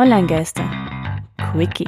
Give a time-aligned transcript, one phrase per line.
[0.00, 0.64] Online-Geister.
[1.52, 1.86] Quickie.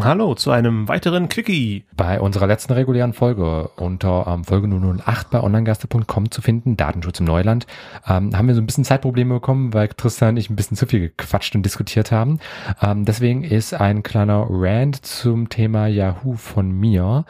[0.00, 1.86] Hallo zu einem weiteren Quickie.
[1.96, 7.26] Bei unserer letzten regulären Folge unter ähm, Folge 008 bei onlinegaster.com zu finden, Datenschutz im
[7.26, 7.66] Neuland,
[8.06, 10.86] ähm, haben wir so ein bisschen Zeitprobleme bekommen, weil Tristan und ich ein bisschen zu
[10.86, 12.38] viel gequatscht und diskutiert haben.
[12.80, 17.24] Ähm, deswegen ist ein kleiner Rant zum Thema Yahoo von mir.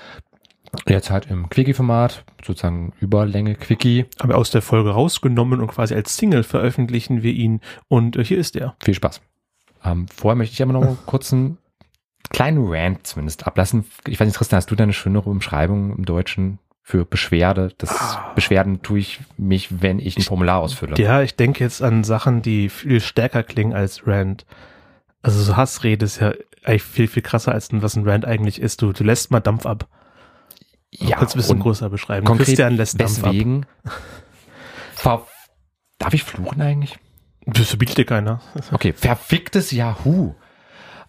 [0.89, 4.07] Jetzt halt im Quickie-Format, sozusagen Überlänge Quickie.
[4.21, 7.61] Haben wir aus der Folge rausgenommen und quasi als Single veröffentlichen wir ihn.
[7.89, 8.77] Und äh, hier ist er.
[8.83, 9.21] Viel Spaß.
[9.85, 10.83] Ähm, vorher möchte ich aber noch
[11.33, 11.59] einen
[12.31, 13.85] kleinen Rant zumindest ablassen.
[14.07, 17.73] Ich weiß nicht, Tristan, hast du da eine schönere Umschreibung im Deutschen für Beschwerde?
[17.79, 18.33] Das Ah.
[18.35, 20.97] Beschwerden tue ich mich, wenn ich ein Formular ausfülle.
[20.97, 24.47] Ja, ich denke jetzt an Sachen, die viel stärker klingen als Rand.
[25.23, 26.33] Also so Hassrede ist ja
[26.65, 28.83] eigentlich viel, viel krasser als was ein Rand eigentlich ist.
[28.83, 29.87] Du, du lässt mal Dampf ab.
[30.99, 32.27] Ja Kannst du ein bisschen größer beschreiben.
[32.27, 32.99] konkret Christian lässt?
[34.95, 35.27] Ver
[35.99, 36.99] Darf ich fluchen eigentlich?
[37.47, 38.41] Das verbietet dir keiner.
[38.73, 40.35] Okay, verficktes Yahoo.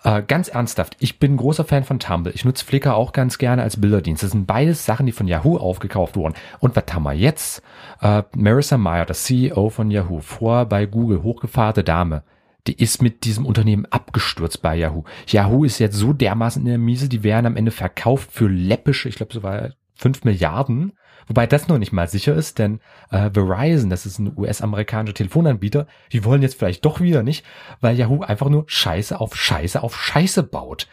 [0.03, 2.33] Äh, ganz ernsthaft, ich bin großer Fan von Tumblr.
[2.36, 4.22] Ich nutze Flickr auch ganz gerne als Bilderdienst.
[4.22, 6.36] Das sind beides Sachen, die von Yahoo aufgekauft wurden.
[6.59, 7.64] Und was haben wir jetzt?
[8.02, 12.23] Äh, Marissa Mayer, das CEO von Yahoo, vorher bei Google, hochgefahrene Dame,
[12.67, 15.03] die ist mit diesem Unternehmen abgestürzt bei Yahoo.
[15.27, 19.09] Yahoo ist jetzt so dermaßen in der Miese, die werden am Ende verkauft für läppische,
[19.09, 20.94] ich glaube, so war 5 Milliarden.
[21.28, 22.80] Wobei das noch nicht mal sicher ist, denn
[23.10, 27.44] äh, Verizon, das ist ein US-amerikanischer Telefonanbieter, die wollen jetzt vielleicht doch wieder nicht,
[27.82, 30.88] weil Yahoo einfach nur Scheiße auf Scheiße auf Scheiße baut.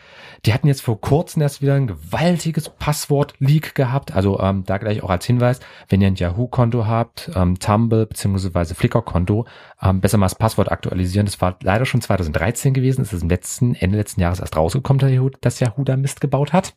[0.45, 4.13] Die hatten jetzt vor kurzem erst wieder ein gewaltiges Passwort-Leak gehabt.
[4.13, 8.75] Also ähm, da gleich auch als Hinweis, wenn ihr ein Yahoo-Konto habt, ähm, Tumblr bzw.
[8.75, 9.47] Flickr-Konto,
[9.81, 11.27] ähm, besser mal das Passwort aktualisieren.
[11.27, 13.03] Das war leider schon 2013 gewesen.
[13.03, 16.75] Es ist im letzten, Ende letzten Jahres erst rausgekommen, dass Yahoo da Mist gebaut hat.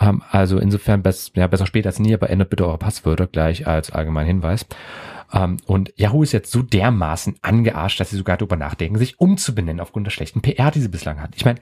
[0.00, 3.66] Ähm, also insofern best, ja, besser spät als nie, aber ändert bitte eure Passwörter gleich
[3.66, 4.66] als allgemeinen Hinweis.
[5.32, 9.80] Ähm, und Yahoo ist jetzt so dermaßen angearscht, dass sie sogar darüber nachdenken, sich umzubenennen
[9.80, 11.34] aufgrund der schlechten PR, die sie bislang hat.
[11.36, 11.60] Ich meine,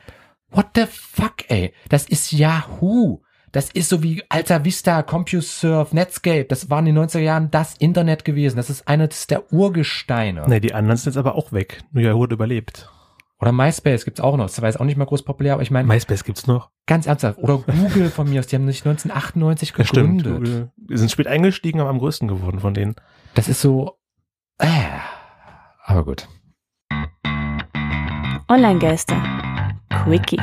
[0.51, 1.73] what the fuck, ey?
[1.89, 3.21] Das ist Yahoo.
[3.53, 6.45] Das ist so wie Alta Vista, CompuServe, Netscape.
[6.45, 8.57] Das waren in den 90er Jahren das Internet gewesen.
[8.57, 10.45] Das ist eines der Urgesteine.
[10.47, 11.83] Nee, die anderen sind jetzt aber auch weg.
[11.91, 12.89] Nur Yahoo hat überlebt.
[13.41, 14.47] Oder MySpace gibt's auch noch.
[14.47, 16.71] Das war jetzt auch nicht mal groß populär, aber ich meine, MySpace gibt's noch.
[16.87, 17.39] ganz ernsthaft.
[17.39, 20.25] Oder Google von mir aus, die haben sich 1998 Ja, stimmt.
[20.25, 20.35] gegründet.
[20.51, 22.97] Google- Die sind spät eingestiegen, aber am größten geworden von denen.
[23.35, 23.99] Das ist so.
[24.59, 24.67] Äh,
[25.85, 26.29] aber gut.
[28.49, 29.17] Online-Geister.
[30.05, 30.41] Quickie.